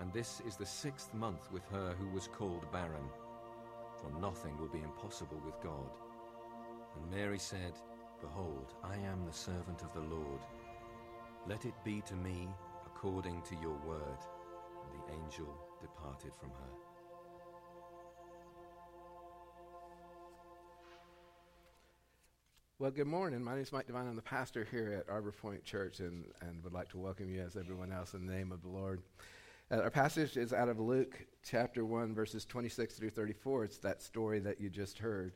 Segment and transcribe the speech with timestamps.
[0.00, 3.08] And this is the sixth month with her who was called barren.
[4.00, 5.90] For nothing will be impossible with God.
[6.96, 7.74] And Mary said,
[8.20, 10.40] Behold, I am the servant of the Lord.
[11.46, 12.48] Let it be to me
[12.86, 14.18] according to your word.
[14.82, 16.84] And the angel departed from her.
[22.80, 23.42] Well, good morning.
[23.42, 24.08] My name is Mike Devine.
[24.08, 27.40] I'm the pastor here at Arbor Point Church and, and would like to welcome you,
[27.40, 29.00] as everyone else, in the name of the Lord.
[29.70, 33.64] Uh, our passage is out of Luke chapter 1, verses 26 through 34.
[33.64, 35.32] It's that story that you just heard.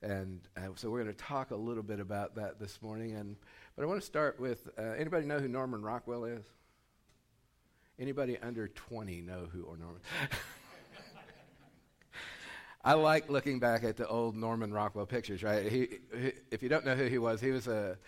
[0.00, 3.14] And uh, so we're going to talk a little bit about that this morning.
[3.14, 3.36] And,
[3.76, 6.46] but I want to start with uh, anybody know who Norman Rockwell is?
[7.98, 10.00] Anybody under 20 know who or Norman?
[12.84, 15.70] I like looking back at the old Norman Rockwell pictures, right?
[15.70, 17.98] He, he, if you don't know who he was, he was a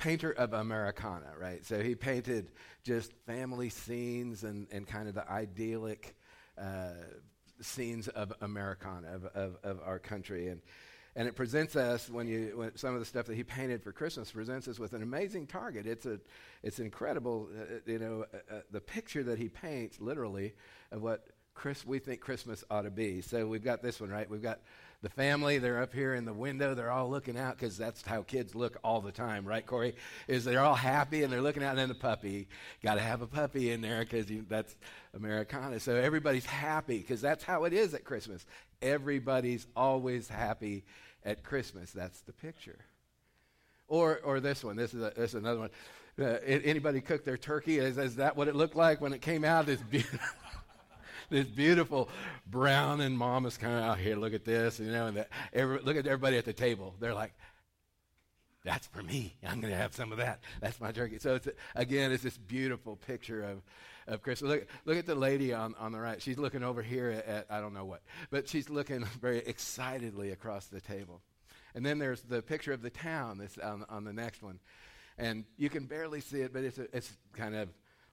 [0.00, 1.64] painter of Americana, right?
[1.66, 2.52] So he painted
[2.84, 6.16] just family scenes and, and kind of the idyllic
[6.58, 6.94] uh,
[7.60, 10.48] scenes of Americana, of, of, of, our country.
[10.48, 10.62] And,
[11.14, 13.92] and it presents us, when you, when some of the stuff that he painted for
[13.92, 15.86] Christmas presents us with an amazing target.
[15.86, 16.18] It's, a,
[16.62, 20.54] it's incredible, uh, you know, uh, uh the picture that he paints, literally,
[20.92, 23.20] of what Chris, we think Christmas ought to be.
[23.20, 24.30] So we've got this one, right?
[24.30, 24.60] We've got
[25.02, 25.58] the family.
[25.58, 26.74] They're up here in the window.
[26.74, 29.94] They're all looking out because that's how kids look all the time, right, Corey?
[30.28, 32.48] Is they're all happy and they're looking out, and then the puppy.
[32.82, 34.76] Got to have a puppy in there because that's
[35.14, 35.80] Americana.
[35.80, 38.44] So everybody's happy because that's how it is at Christmas.
[38.82, 40.84] Everybody's always happy
[41.24, 41.92] at Christmas.
[41.92, 42.78] That's the picture.
[43.88, 44.76] Or, or this one.
[44.76, 45.70] This is, a, this is another one.
[46.20, 47.78] Uh, anybody cook their turkey?
[47.78, 49.66] Is, is that what it looked like when it came out?
[49.66, 50.18] This beautiful
[51.44, 52.08] this beautiful
[52.46, 54.16] brown, and mom is kind of out here.
[54.16, 56.94] Look at this, you know, and every, look at everybody at the table.
[56.98, 57.32] They're like,
[58.64, 59.36] that's for me.
[59.46, 60.40] I'm going to have some of that.
[60.60, 61.18] That's my turkey.
[61.18, 63.62] So it's, again, it's this beautiful picture of,
[64.06, 64.50] of Christmas.
[64.50, 66.20] Look, look at the lady on, on the right.
[66.20, 70.30] She's looking over here at, at I don't know what, but she's looking very excitedly
[70.30, 71.22] across the table.
[71.74, 74.58] And then there's the picture of the town that's on, on the next one.
[75.16, 77.68] And you can barely see it, but it's, a, it's kind of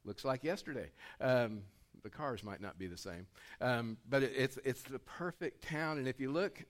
[0.06, 0.92] looks like yesterday.
[1.20, 1.64] Um,
[2.08, 3.28] the cars might not be the same.
[3.60, 5.98] Um, but it, it's, it's the perfect town.
[5.98, 6.64] And if you look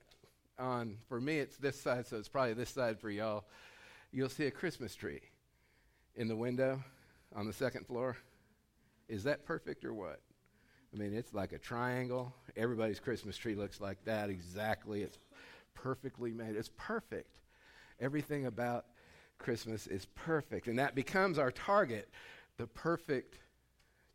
[0.58, 3.44] on, for me, it's this side, so it's probably this side for y'all.
[4.10, 5.20] You'll see a Christmas tree
[6.16, 6.82] in the window
[7.36, 8.16] on the second floor.
[9.08, 10.20] Is that perfect or what?
[10.92, 12.34] I mean, it's like a triangle.
[12.56, 15.02] Everybody's Christmas tree looks like that exactly.
[15.02, 15.18] It's
[15.74, 16.56] perfectly made.
[16.56, 17.38] It's perfect.
[18.00, 18.86] Everything about
[19.38, 20.66] Christmas is perfect.
[20.66, 22.08] And that becomes our target
[22.56, 23.38] the perfect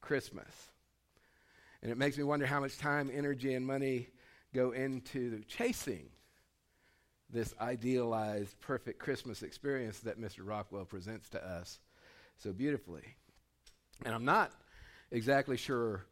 [0.01, 0.72] Christmas.
[1.83, 4.07] And it makes me wonder how much time, energy, and money
[4.53, 6.05] go into chasing
[7.29, 10.39] this idealized, perfect Christmas experience that Mr.
[10.43, 11.79] Rockwell presents to us
[12.37, 13.03] so beautifully.
[14.05, 14.53] And I'm not
[15.11, 16.05] exactly sure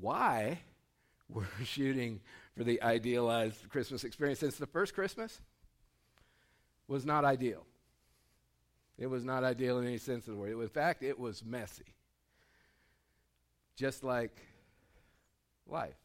[0.00, 0.60] why
[1.28, 2.20] we're shooting
[2.56, 5.42] for the idealized Christmas experience, since the first Christmas
[6.86, 7.66] was not ideal.
[8.96, 10.58] It was not ideal in any sense of the word.
[10.58, 11.94] In fact, it was messy.
[13.76, 14.40] Just like
[15.68, 15.96] life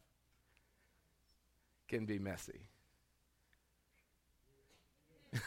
[1.88, 2.60] can be messy.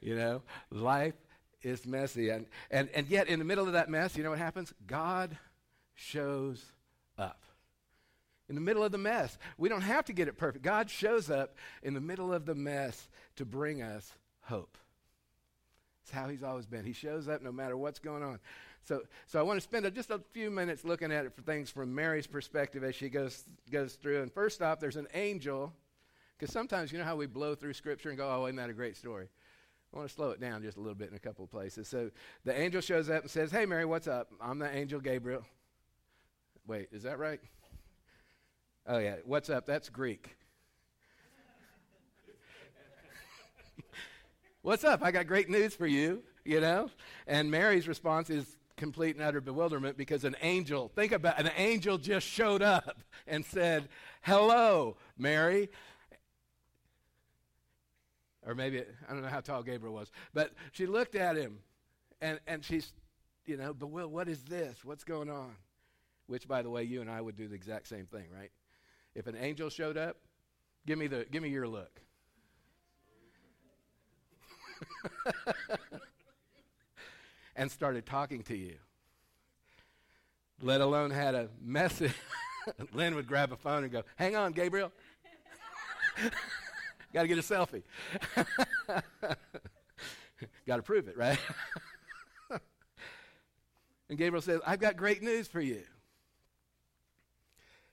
[0.00, 1.14] you know, life
[1.62, 2.30] is messy.
[2.30, 4.72] And, and, and yet, in the middle of that mess, you know what happens?
[4.86, 5.36] God
[5.94, 6.64] shows
[7.18, 7.42] up.
[8.48, 9.38] in the middle of the mess.
[9.58, 10.64] We don't have to get it perfect.
[10.64, 14.12] God shows up in the middle of the mess to bring us
[14.42, 14.76] hope.
[16.02, 16.84] It's how he's always been.
[16.84, 18.40] He shows up no matter what's going on.
[18.84, 21.70] So, so I want to spend just a few minutes looking at it for things
[21.70, 24.22] from Mary's perspective as she goes, goes through.
[24.22, 25.72] And first off, there's an angel,
[26.38, 28.74] because sometimes you know how we blow through Scripture and go, oh, isn't that a
[28.74, 29.28] great story?
[29.92, 31.88] I want to slow it down just a little bit in a couple of places.
[31.88, 32.10] So
[32.44, 34.30] the angel shows up and says, Hey, Mary, what's up?
[34.40, 35.44] I'm the angel Gabriel.
[36.66, 37.40] Wait, is that right?
[38.86, 39.16] Oh, yeah.
[39.24, 39.66] What's up?
[39.66, 40.36] That's Greek.
[44.62, 45.02] what's up?
[45.02, 46.88] I got great news for you, you know?
[47.26, 48.46] And Mary's response is
[48.80, 53.44] complete and utter bewilderment because an angel, think about an angel just showed up and
[53.44, 53.88] said,
[54.22, 55.68] Hello, Mary.
[58.44, 61.58] Or maybe, I don't know how tall Gabriel was, but she looked at him
[62.22, 62.92] and, and she's,
[63.44, 64.12] you know, bewildered.
[64.12, 64.82] What is this?
[64.82, 65.54] What's going on?
[66.26, 68.50] Which, by the way, you and I would do the exact same thing, right?
[69.14, 70.16] If an angel showed up,
[70.86, 72.00] give me, the, give me your look.
[77.56, 78.76] and started talking to you.
[80.62, 82.14] Let alone had a message.
[82.92, 84.92] Lynn would grab a phone and go, Hang on, Gabriel.
[87.12, 87.82] Got to get a selfie.
[90.66, 91.38] Got to prove it, right?
[94.08, 95.82] and Gabriel says, I've got great news for you.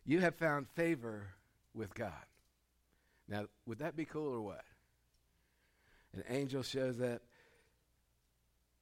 [0.06, 1.28] You have found favor
[1.74, 2.14] with God.
[3.28, 4.64] Now, would that be cool or what?
[6.14, 7.22] An angel shows up.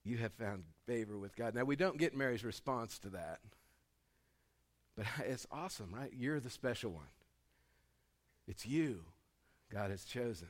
[0.06, 1.56] You have found favor with God.
[1.56, 3.40] Now, we don't get Mary's response to that.
[4.96, 6.12] But it's awesome, right?
[6.16, 7.04] You're the special one.
[8.48, 9.02] It's you
[9.72, 10.48] God has chosen.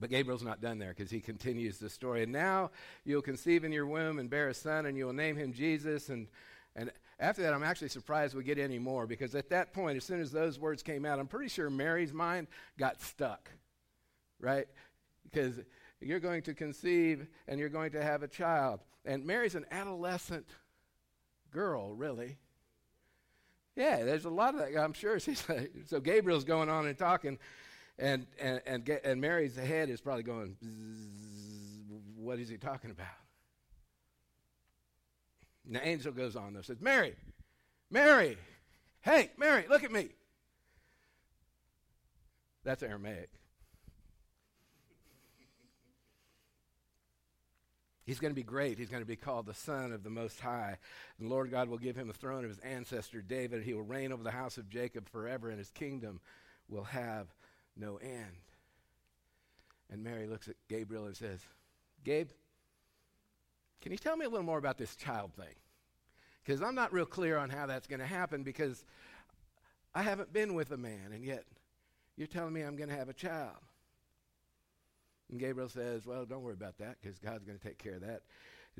[0.00, 2.22] But Gabriel's not done there because he continues the story.
[2.22, 2.70] And now
[3.04, 6.08] you'll conceive in your womb and bear a son, and you'll name him Jesus.
[6.08, 6.28] And,
[6.76, 10.04] and after that, I'm actually surprised we get any more because at that point, as
[10.04, 12.46] soon as those words came out, I'm pretty sure Mary's mind
[12.78, 13.50] got stuck,
[14.40, 14.68] right?
[15.24, 15.58] Because
[16.00, 18.80] you're going to conceive and you're going to have a child.
[19.04, 20.46] And Mary's an adolescent
[21.50, 22.36] girl, really.
[23.76, 24.76] Yeah, there's a lot of that.
[24.76, 25.18] I'm sure.
[25.20, 27.38] so Gabriel's going on and talking,
[27.98, 30.56] and and and, and Mary's head is probably going.
[32.16, 33.06] What is he talking about?
[35.64, 37.14] And the angel goes on and says, Mary,
[37.90, 38.36] Mary,
[39.02, 40.08] hey, Mary, look at me.
[42.64, 43.30] That's Aramaic.
[48.08, 48.78] He's going to be great.
[48.78, 50.78] He's going to be called the Son of the Most High.
[51.20, 53.62] The Lord God will give him the throne of his ancestor David.
[53.62, 56.20] He will reign over the house of Jacob forever, and his kingdom
[56.70, 57.26] will have
[57.76, 58.40] no end.
[59.90, 61.40] And Mary looks at Gabriel and says,
[62.02, 62.30] Gabe,
[63.82, 65.56] can you tell me a little more about this child thing?
[66.42, 68.86] Because I'm not real clear on how that's going to happen because
[69.94, 71.44] I haven't been with a man, and yet
[72.16, 73.58] you're telling me I'm going to have a child.
[75.30, 78.00] And Gabriel says, Well, don't worry about that because God's going to take care of
[78.02, 78.22] that.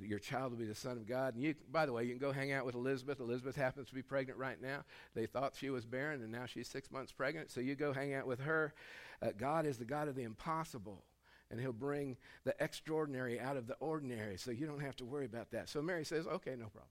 [0.00, 1.34] Your child will be the Son of God.
[1.34, 3.20] And you, by the way, you can go hang out with Elizabeth.
[3.20, 4.84] Elizabeth happens to be pregnant right now.
[5.14, 7.50] They thought she was barren, and now she's six months pregnant.
[7.50, 8.74] So you go hang out with her.
[9.20, 11.02] Uh, God is the God of the impossible,
[11.50, 14.36] and He'll bring the extraordinary out of the ordinary.
[14.36, 15.68] So you don't have to worry about that.
[15.68, 16.90] So Mary says, Okay, no problem.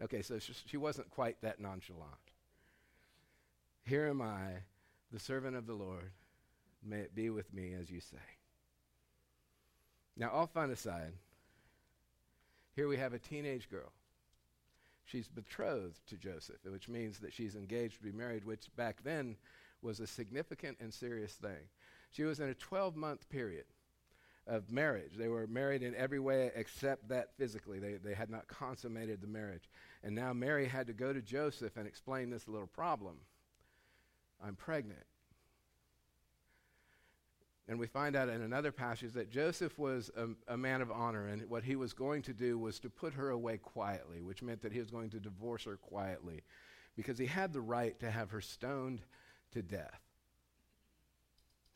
[0.00, 2.12] Okay, so she, she wasn't quite that nonchalant.
[3.84, 4.62] Here am I,
[5.10, 6.12] the servant of the Lord
[6.84, 8.16] May it be with me as you say.
[10.16, 11.12] Now, all fun aside,
[12.74, 13.92] here we have a teenage girl.
[15.04, 19.36] She's betrothed to Joseph, which means that she's engaged to be married, which back then
[19.80, 21.68] was a significant and serious thing.
[22.10, 23.64] She was in a 12 month period
[24.46, 25.12] of marriage.
[25.16, 27.78] They were married in every way except that physically.
[27.78, 29.68] They, they had not consummated the marriage.
[30.02, 33.16] And now Mary had to go to Joseph and explain this little problem
[34.44, 35.04] I'm pregnant.
[37.68, 41.26] And we find out in another passage that Joseph was a, a, man of honor,
[41.26, 44.62] and what he was going to do was to put her away quietly, which meant
[44.62, 46.42] that he was going to divorce her quietly,
[46.96, 49.02] because he had the right to have her stoned
[49.52, 50.00] to death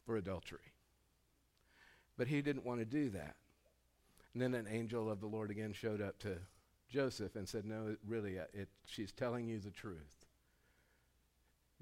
[0.07, 0.73] for adultery.
[2.17, 3.37] But he didn't want to do that.
[4.33, 6.39] And then an angel of the Lord again showed up to
[6.89, 10.22] Joseph and said, No, really, uh, it, she's telling you the truth.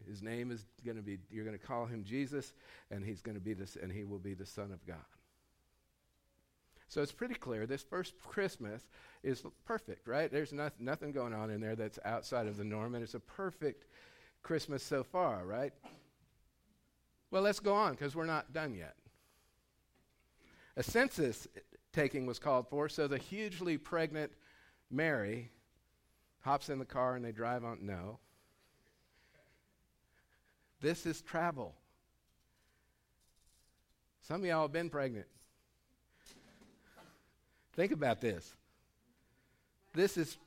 [0.09, 2.53] His name is going to be, you're going to call him Jesus,
[2.91, 4.97] and he's going to be this, and he will be the Son of God.
[6.89, 8.89] So it's pretty clear this first Christmas
[9.23, 10.31] is perfect, right?
[10.31, 13.21] There's not, nothing going on in there that's outside of the norm, and it's a
[13.21, 13.87] perfect
[14.43, 15.73] Christmas so far, right?
[17.31, 18.97] Well, let's go on because we're not done yet.
[20.77, 21.47] A census
[21.93, 24.33] taking was called for, so the hugely pregnant
[24.91, 25.51] Mary
[26.41, 27.79] hops in the car and they drive on.
[27.83, 28.19] No.
[30.81, 31.75] This is travel.
[34.23, 35.27] Some of y'all have been pregnant.
[37.75, 38.55] Think about this.
[39.95, 40.39] This is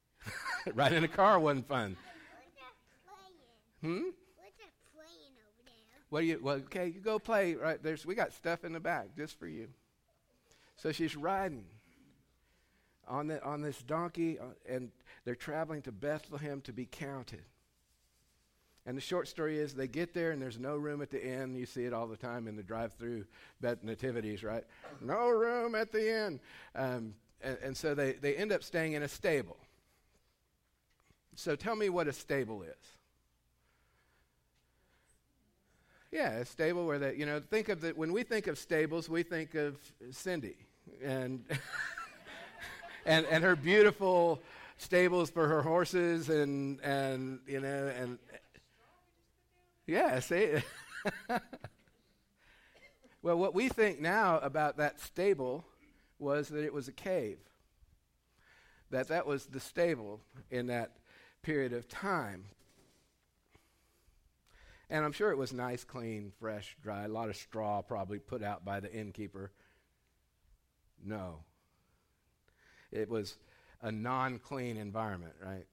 [0.74, 1.96] right in a car wasn't fun.
[3.80, 4.02] Hmm?
[4.36, 5.72] What's that playing over there?
[6.10, 6.40] What do you?
[6.42, 7.54] Well, okay, you go play.
[7.54, 8.04] Right there's.
[8.04, 9.68] We got stuff in the back just for you.
[10.76, 11.64] So she's riding
[13.06, 14.90] on the, on this donkey, uh, and
[15.24, 17.42] they're traveling to Bethlehem to be counted.
[18.86, 21.54] And the short story is they get there and there's no room at the inn.
[21.54, 23.24] You see it all the time in the drive-through
[23.82, 24.64] nativities, right?
[25.00, 26.40] No room at the inn.
[26.74, 29.58] Um, and, and so they, they end up staying in a stable.
[31.36, 32.74] So tell me what a stable is.
[36.10, 39.08] Yeah, a stable where they, you know, think of the, when we think of stables,
[39.08, 39.76] we think of
[40.10, 40.56] Cindy
[41.04, 41.44] and,
[43.06, 44.40] and, and her beautiful
[44.76, 48.18] stables for her horses and, and, you know, and,
[49.90, 50.20] yeah,
[53.22, 55.64] well, what we think now about that stable
[56.18, 57.38] was that it was a cave.
[58.90, 60.20] That that was the stable
[60.50, 60.92] in that
[61.42, 62.44] period of time.
[64.88, 67.04] And I'm sure it was nice, clean, fresh, dry.
[67.04, 69.50] A lot of straw probably put out by the innkeeper.
[71.04, 71.40] No.
[72.92, 73.38] It was
[73.82, 75.66] a non clean environment, right?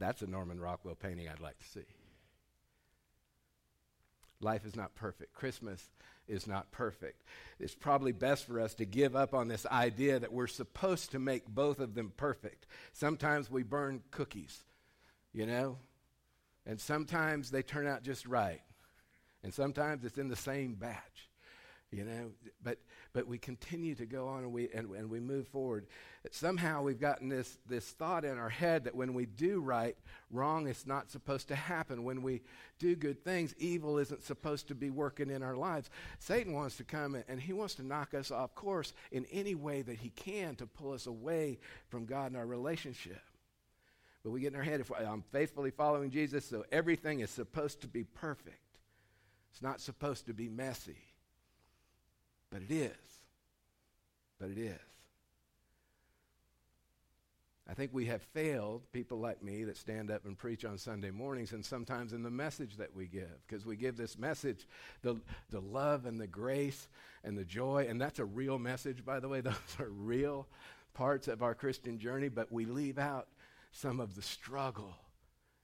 [0.00, 1.86] That's a Norman Rockwell painting I'd like to see.
[4.40, 5.34] Life is not perfect.
[5.34, 5.90] Christmas
[6.26, 7.22] is not perfect.
[7.58, 11.18] It's probably best for us to give up on this idea that we're supposed to
[11.18, 12.66] make both of them perfect.
[12.92, 14.64] Sometimes we burn cookies,
[15.32, 15.76] you know,
[16.64, 18.62] and sometimes they turn out just right.
[19.42, 21.29] And sometimes it's in the same batch,
[21.90, 22.30] you know.
[22.62, 22.78] But
[23.12, 25.86] but we continue to go on and we, and, and we move forward.
[26.30, 29.96] Somehow we've gotten this, this thought in our head that when we do right,
[30.30, 32.04] wrong is not supposed to happen.
[32.04, 32.42] When we
[32.78, 35.90] do good things, evil isn't supposed to be working in our lives.
[36.20, 39.82] Satan wants to come and he wants to knock us off course in any way
[39.82, 43.22] that he can to pull us away from God and our relationship.
[44.22, 47.80] But we get in our head if I'm faithfully following Jesus, so everything is supposed
[47.80, 48.58] to be perfect.
[49.50, 50.98] It's not supposed to be messy.
[52.50, 52.90] But it is.
[54.38, 54.80] But it is.
[57.70, 61.12] I think we have failed, people like me that stand up and preach on Sunday
[61.12, 64.66] mornings, and sometimes in the message that we give, because we give this message,
[65.02, 66.88] the, the love and the grace
[67.22, 69.40] and the joy, and that's a real message, by the way.
[69.40, 70.48] Those are real
[70.94, 73.28] parts of our Christian journey, but we leave out
[73.70, 74.96] some of the struggle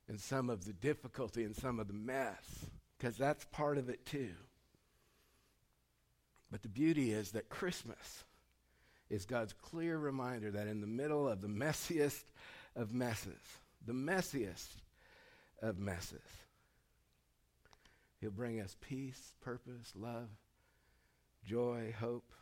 [0.09, 2.67] and some of the difficulty and some of the mess,
[2.97, 4.31] because that's part of it too.
[6.51, 8.25] But the beauty is that Christmas
[9.11, 12.25] is God's clear reminder that in the middle of the messiest
[12.75, 13.41] of messes,
[13.85, 14.69] the messiest
[15.63, 16.21] of messes,
[18.21, 20.29] He'll bring us peace, purpose, love,
[21.45, 22.33] joy, hope.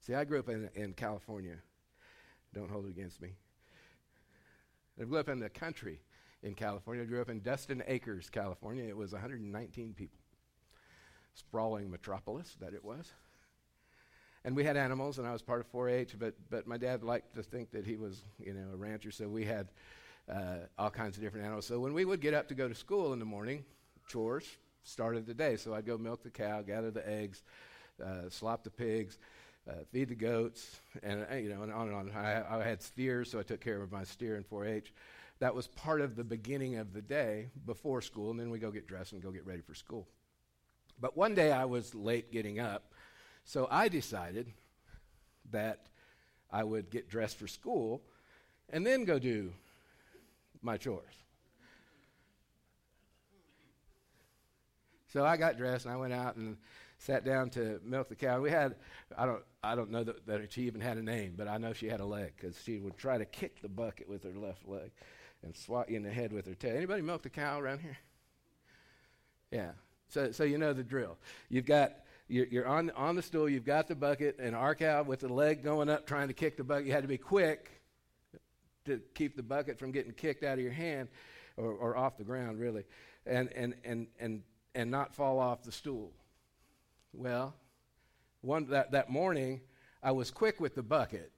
[0.00, 1.56] See, I grew up in, in California.
[2.54, 3.30] Don't hold it against me.
[5.00, 6.02] I grew up in the country
[6.42, 7.04] in California.
[7.04, 8.84] I grew up in Dustin Acres, California.
[8.84, 10.19] It was 119 people
[11.34, 13.12] sprawling metropolis that it was.
[14.44, 17.34] And we had animals, and I was part of 4-H, but, but my dad liked
[17.34, 19.68] to think that he was, you know, a rancher, so we had
[20.30, 21.66] uh, all kinds of different animals.
[21.66, 23.64] So when we would get up to go to school in the morning,
[24.08, 24.46] chores
[24.82, 25.56] started the day.
[25.56, 27.42] So I'd go milk the cow, gather the eggs,
[28.02, 29.18] uh, slop the pigs,
[29.68, 32.10] uh, feed the goats, and uh, you know, and on and on.
[32.16, 34.92] I, I, had steers, so I took care of my steer in 4-H.
[35.38, 38.70] That was part of the beginning of the day before school, and then we go
[38.70, 40.06] get dressed and go get ready for school.
[41.00, 42.92] But one day I was late getting up,
[43.44, 44.52] so I decided
[45.50, 45.86] that
[46.50, 48.02] I would get dressed for school
[48.68, 49.52] and then go do
[50.62, 51.14] my chores.
[55.12, 56.56] So I got dressed and I went out and
[56.98, 58.40] sat down to milk the cow.
[58.40, 58.76] We had,
[59.16, 61.72] I don't, I don't know that, that she even had a name, but I know
[61.72, 64.68] she had a leg because she would try to kick the bucket with her left
[64.68, 64.92] leg
[65.42, 66.76] and swat you in the head with her tail.
[66.76, 67.96] Anybody milk the cow around here?
[69.50, 69.72] Yeah.
[70.10, 71.16] So, so you know the drill.
[71.48, 71.92] You've got
[72.28, 73.48] you're, on on the stool.
[73.48, 76.56] You've got the bucket and arc out with the leg going up, trying to kick
[76.56, 76.86] the bucket.
[76.86, 77.70] You had to be quick
[78.84, 81.08] to keep the bucket from getting kicked out of your hand
[81.56, 82.84] or, or off the ground, really,
[83.26, 84.42] and and and and
[84.74, 86.12] and not fall off the stool.
[87.12, 87.54] Well,
[88.42, 89.60] one that that morning,
[90.02, 91.32] I was quick with the bucket.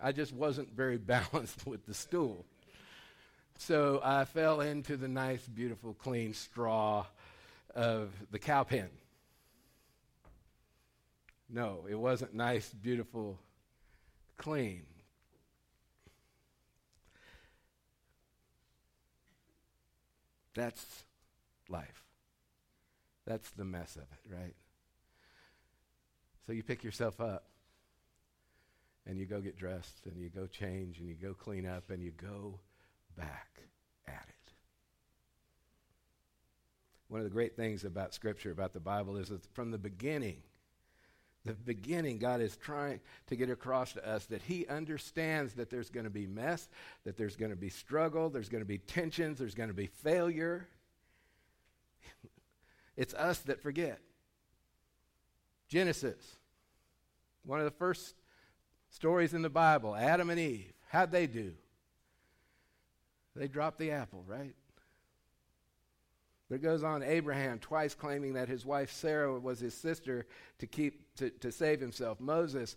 [0.00, 2.46] I just wasn't very balanced with the stool.
[3.64, 7.06] So I fell into the nice, beautiful, clean straw
[7.76, 8.88] of the cow pen.
[11.48, 13.38] No, it wasn't nice, beautiful,
[14.36, 14.82] clean.
[20.54, 21.04] That's
[21.68, 22.02] life.
[23.26, 24.56] That's the mess of it, right?
[26.48, 27.44] So you pick yourself up
[29.06, 32.02] and you go get dressed and you go change and you go clean up and
[32.02, 32.58] you go
[33.16, 33.60] back
[34.06, 34.52] at it.
[37.08, 40.42] One of the great things about Scripture, about the Bible, is that from the beginning,
[41.44, 45.90] the beginning, God is trying to get across to us that He understands that there's
[45.90, 46.68] going to be mess,
[47.04, 49.86] that there's going to be struggle, there's going to be tensions, there's going to be
[49.86, 50.68] failure.
[52.96, 54.00] It's us that forget.
[55.68, 56.36] Genesis,
[57.44, 58.14] one of the first
[58.90, 61.54] stories in the Bible, Adam and Eve, how'd they do?
[63.34, 64.54] They dropped the apple, right?
[66.48, 70.26] But it goes on Abraham twice claiming that his wife Sarah was his sister
[70.58, 72.20] to keep to, to save himself.
[72.20, 72.76] Moses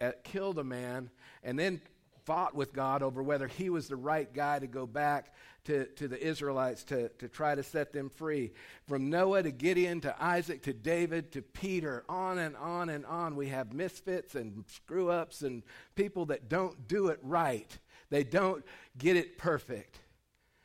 [0.00, 1.10] uh, killed a man
[1.42, 1.80] and then
[2.24, 5.34] fought with God over whether he was the right guy to go back
[5.64, 8.52] to, to the Israelites to, to try to set them free.
[8.86, 13.36] From Noah to Gideon to Isaac to David to Peter, on and on and on.
[13.36, 15.62] We have misfits and screw ups and
[15.94, 17.78] people that don't do it right.
[18.10, 18.64] They don't
[18.96, 19.98] get it perfect.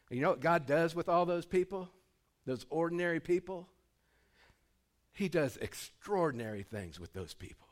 [0.10, 1.90] And you know what God does with all those people?
[2.46, 3.68] Those ordinary people?
[5.14, 7.68] He does extraordinary things with those people.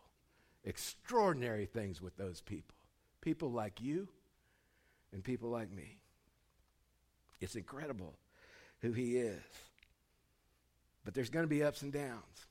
[0.64, 2.76] Extraordinary things with those people.
[3.22, 4.08] People like you
[5.14, 6.00] and people like me.
[7.40, 8.18] It's incredible
[8.82, 9.42] who he is.
[11.06, 12.48] But there's going to be ups and downs.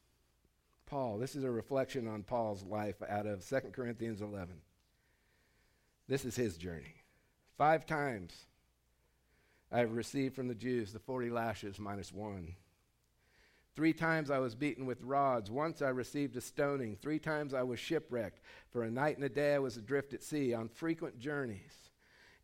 [0.87, 4.57] Paul, this is a reflection on Paul's life out of 2 Corinthians 11.
[6.09, 6.95] This is his journey.
[7.57, 8.47] Five times
[9.73, 12.55] I have received from the Jews the 40 lashes minus one.
[13.75, 15.51] Three times I was beaten with rods.
[15.51, 16.97] Once I received a stoning.
[16.97, 18.41] Three times I was shipwrecked.
[18.71, 21.86] For a night and a day I was adrift at sea on frequent journeys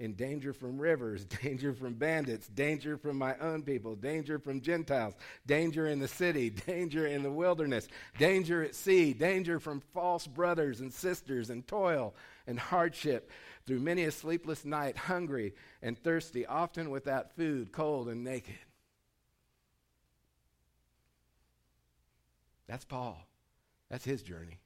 [0.02, 5.14] in danger from rivers, danger from bandits, danger from my own people, danger from Gentiles,
[5.46, 7.86] danger in the city, danger in the wilderness,
[8.18, 12.16] danger at sea, danger from false brothers and sisters, and toil
[12.48, 13.30] and hardship,
[13.64, 18.58] through many a sleepless night, hungry and thirsty, often without food, cold and naked.
[22.66, 23.24] That's Paul.
[23.88, 24.58] That's his journey.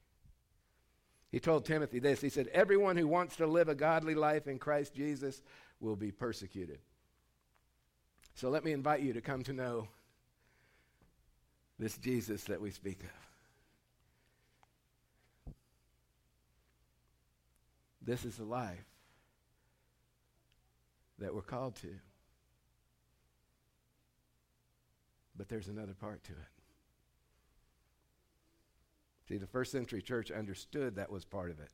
[1.31, 4.59] He told Timothy this He said, Everyone who wants to live a godly life in
[4.59, 5.41] Christ Jesus
[5.79, 6.79] will be persecuted.
[8.35, 9.87] So let me invite you to come to know
[11.79, 13.09] this Jesus that we speak of.
[18.01, 18.85] This is the life
[21.19, 21.89] that we're called to.
[25.35, 26.56] But there's another part to it.
[29.27, 31.69] See, the first century church understood that was part of it.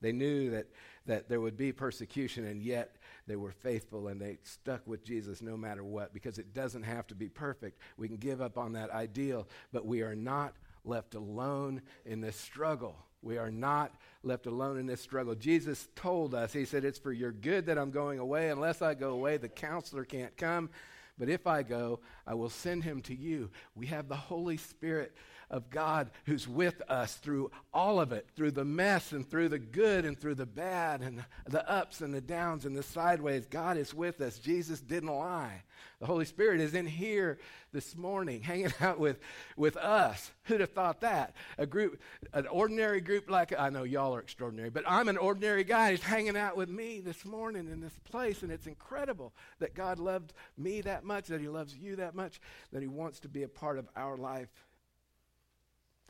[0.00, 0.66] They knew that,
[1.06, 2.96] that there would be persecution, and yet
[3.26, 7.06] they were faithful and they stuck with Jesus no matter what because it doesn't have
[7.08, 7.80] to be perfect.
[7.96, 12.36] We can give up on that ideal, but we are not left alone in this
[12.36, 12.96] struggle.
[13.22, 13.92] We are not
[14.22, 15.34] left alone in this struggle.
[15.34, 18.48] Jesus told us, He said, It's for your good that I'm going away.
[18.48, 20.70] Unless I go away, the counselor can't come.
[21.18, 23.50] But if I go, I will send him to you.
[23.74, 25.14] We have the Holy Spirit
[25.50, 29.58] of God who's with us through all of it, through the mess and through the
[29.58, 33.46] good and through the bad and the ups and the downs and the sideways.
[33.46, 34.38] God is with us.
[34.38, 35.62] Jesus didn't lie.
[35.98, 37.38] The Holy Spirit is in here
[37.72, 39.18] this morning hanging out with,
[39.56, 40.30] with us.
[40.44, 41.34] Who'd have thought that?
[41.58, 42.00] A group,
[42.32, 45.90] an ordinary group like, I know y'all are extraordinary, but I'm an ordinary guy.
[45.90, 49.98] He's hanging out with me this morning in this place, and it's incredible that God
[49.98, 52.40] loved me that much, that He loves you that much,
[52.72, 54.48] that He wants to be a part of our life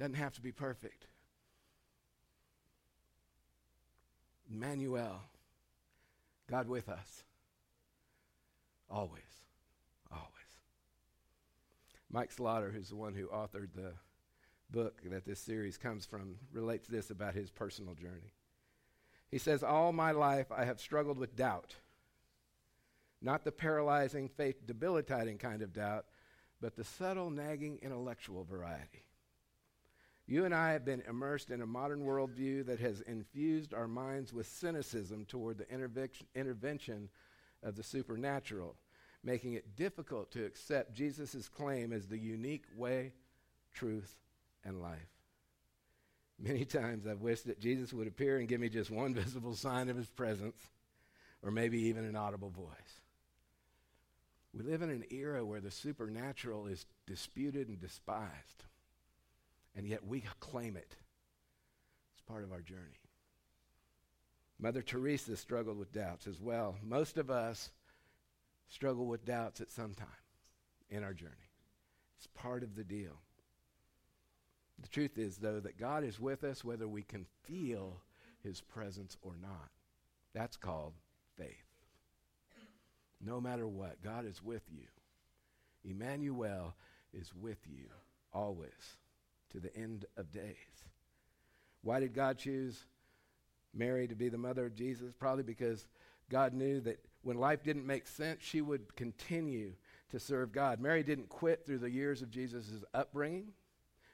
[0.01, 1.07] doesn't have to be perfect.
[4.51, 5.21] Emmanuel,
[6.51, 7.23] God with us.
[8.91, 9.23] Always.
[10.11, 10.25] Always.
[12.11, 13.93] Mike Slaughter, who's the one who authored the
[14.71, 18.33] book that this series comes from, relates this about his personal journey.
[19.31, 21.77] He says, All my life I have struggled with doubt.
[23.21, 26.07] Not the paralyzing, faith debilitating kind of doubt,
[26.59, 29.05] but the subtle, nagging, intellectual variety.
[30.31, 34.33] You and I have been immersed in a modern worldview that has infused our minds
[34.33, 37.09] with cynicism toward the intervention
[37.65, 38.77] of the supernatural,
[39.25, 43.13] making it difficult to accept Jesus' claim as the unique way,
[43.75, 44.15] truth,
[44.65, 45.11] and life.
[46.39, 49.89] Many times I've wished that Jesus would appear and give me just one visible sign
[49.89, 50.63] of his presence,
[51.43, 53.01] or maybe even an audible voice.
[54.55, 58.63] We live in an era where the supernatural is disputed and despised
[59.77, 60.97] and yet we claim it.
[62.13, 63.01] It's part of our journey.
[64.59, 66.77] Mother Teresa struggled with doubts as well.
[66.83, 67.71] Most of us
[68.69, 70.07] struggle with doubts at some time
[70.91, 71.33] in our journey.
[72.19, 73.21] It's part of the deal.
[74.81, 78.03] The truth is, though, that God is with us whether we can feel
[78.43, 79.71] his presence or not.
[80.35, 80.95] That's called
[81.37, 81.49] faith.
[83.21, 84.87] No matter what, God is with you.
[85.85, 86.75] Emmanuel
[87.13, 87.87] is with you
[88.33, 88.97] always
[89.51, 90.85] to the end of days.
[91.83, 92.85] Why did God choose
[93.75, 95.13] Mary to be the mother of Jesus?
[95.19, 95.87] Probably because
[96.29, 99.73] God knew that when life didn't make sense, she would continue
[100.11, 100.81] to serve God.
[100.81, 103.49] Mary didn't quit through the years of Jesus' upbringing.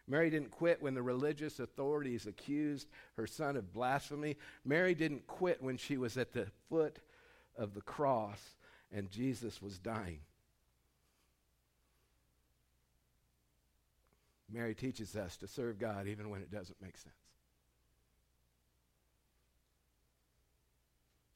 [0.09, 4.37] Mary didn't quit when the religious authorities accused her son of blasphemy.
[4.64, 7.01] Mary didn't quit when she was at the foot
[7.57, 8.57] of the cross
[8.92, 10.20] and Jesus was dying.
[14.53, 17.15] Mary teaches us to serve God even when it doesn't make sense.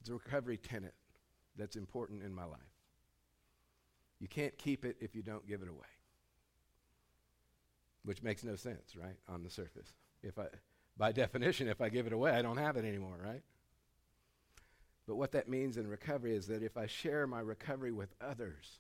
[0.01, 0.95] It's a recovery tenet
[1.57, 2.61] that's important in my life.
[4.21, 5.87] You can't keep it if you don't give it away.
[8.05, 9.93] Which makes no sense, right, on the surface.
[10.23, 10.47] If I
[10.97, 13.43] by definition, if I give it away, I don't have it anymore, right?
[15.07, 18.79] But what that means in recovery is that if I share my recovery with others,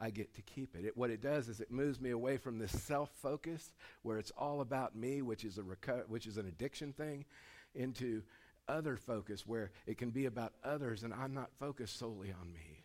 [0.00, 0.84] I get to keep it.
[0.84, 0.96] it.
[0.96, 4.96] What it does is it moves me away from this self-focus where it's all about
[4.96, 7.26] me, which is a reco- which is an addiction thing,
[7.74, 8.22] into
[8.66, 12.84] other focus where it can be about others and I'm not focused solely on me.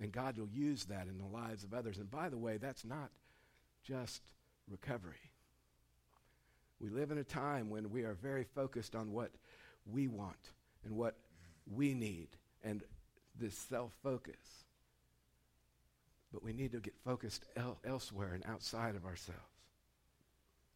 [0.00, 1.98] And God will use that in the lives of others.
[1.98, 3.10] And by the way, that's not
[3.82, 4.22] just
[4.68, 5.32] recovery.
[6.80, 9.32] We live in a time when we are very focused on what
[9.84, 10.52] we want
[10.84, 11.16] and what
[11.66, 12.28] we need
[12.62, 12.84] and
[13.36, 14.36] this self focus.
[16.32, 19.40] But we need to get focused el- elsewhere and outside of ourselves.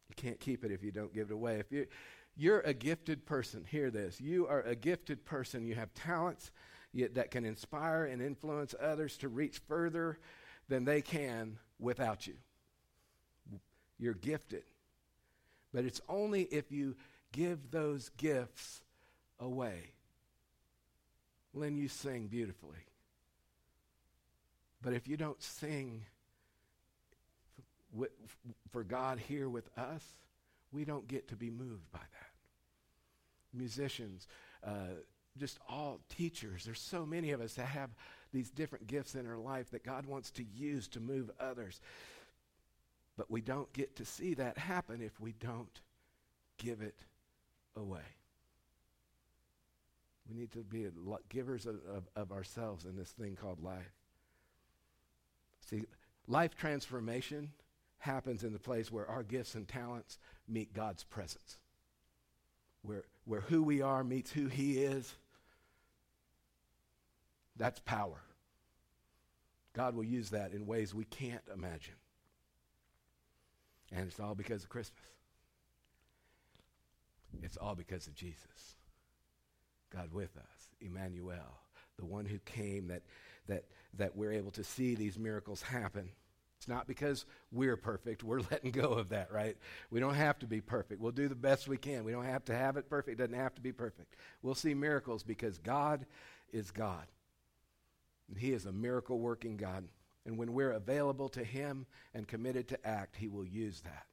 [0.09, 1.59] You can't keep it if you don't give it away.
[1.59, 1.87] If you,
[2.35, 4.19] you're a gifted person, hear this.
[4.19, 5.65] You are a gifted person.
[5.65, 6.51] You have talents
[7.13, 10.19] that can inspire and influence others to reach further
[10.69, 12.35] than they can without you.
[13.99, 14.63] You're gifted.
[15.73, 16.95] But it's only if you
[17.31, 18.81] give those gifts
[19.39, 19.91] away.
[21.53, 22.77] Lynn, you sing beautifully.
[24.83, 26.03] But if you don't sing
[28.71, 30.03] for God here with us,
[30.71, 33.57] we don't get to be moved by that.
[33.57, 34.27] Musicians,
[34.65, 34.95] uh,
[35.37, 37.91] just all teachers, there's so many of us that have
[38.33, 41.79] these different gifts in our life that God wants to use to move others.
[43.15, 45.79] But we don't get to see that happen if we don't
[46.57, 46.99] give it
[47.75, 48.01] away.
[50.27, 50.87] We need to be
[51.29, 54.02] givers of, of, of ourselves in this thing called life.
[55.69, 55.85] See,
[56.27, 57.51] life transformation
[57.99, 61.57] happens in the place where our gifts and talents meet God's presence,
[62.81, 65.15] where, where who we are meets who He is.
[67.55, 68.21] That's power.
[69.73, 71.95] God will use that in ways we can't imagine.
[73.91, 75.01] And it's all because of Christmas.
[77.41, 78.75] It's all because of Jesus.
[79.91, 81.61] God with us, Emmanuel,
[81.97, 83.03] the one who came that,
[83.47, 83.65] that,
[83.97, 86.09] that we're able to see these miracles happen.
[86.57, 88.23] It's not because we're perfect.
[88.23, 89.57] We're letting go of that, right?
[89.91, 91.01] We don't have to be perfect.
[91.01, 92.03] We'll do the best we can.
[92.03, 93.19] We don't have to have it perfect.
[93.19, 94.15] It doesn't have to be perfect.
[94.41, 96.05] We'll see miracles because God
[96.51, 97.05] is God.
[98.29, 99.83] And He is a miracle working God.
[100.25, 104.05] And when we're available to Him and committed to act, He will use that.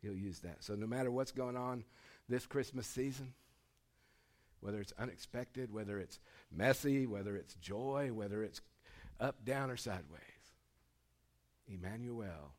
[0.00, 0.64] He'll use that.
[0.64, 1.84] So no matter what's going on
[2.28, 3.34] this Christmas season,
[4.60, 6.18] whether it's unexpected, whether it's
[6.54, 8.60] messy, whether it's joy, whether it's
[9.18, 10.20] up, down, or sideways,
[11.66, 12.54] Emmanuel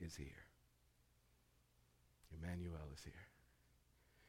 [0.00, 0.46] is here.
[2.40, 3.27] Emmanuel is here.